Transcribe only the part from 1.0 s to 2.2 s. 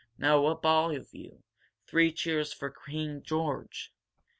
you! Three